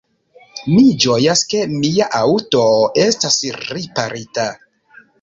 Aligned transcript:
Mi 0.69 0.85
ĝojas, 1.05 1.43
ke 1.53 1.61
mia 1.75 2.09
aŭto 2.23 2.65
estas 3.07 3.41
riparita. 3.71 4.53